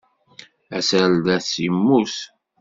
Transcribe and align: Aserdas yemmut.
Aserdas 0.77 1.47
yemmut. 1.63 2.15